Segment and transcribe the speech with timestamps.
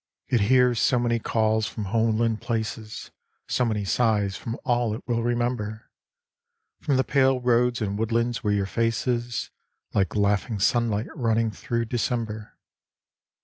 [0.29, 3.11] It hears so many calls from homeland places,
[3.47, 5.91] So many sighs from all it will remember,
[6.79, 9.51] From the pale roads and woodlands where your face is
[9.93, 12.57] Like laughing sunlight running thro' Decem ber.